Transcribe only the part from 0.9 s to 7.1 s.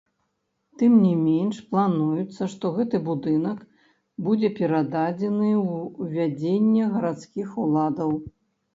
не менш, плануецца, што гэты будынак будзе перададзены ў вядзенне